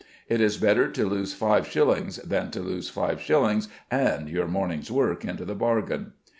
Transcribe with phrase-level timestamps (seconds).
[0.27, 4.89] It is better to lose five shillings than to lose five shillings and your morning's
[4.89, 6.13] work into the bargain.